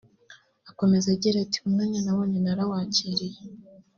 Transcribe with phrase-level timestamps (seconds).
[0.69, 3.39] Akomeza agira ati “Umwanya nabonye narawakiriye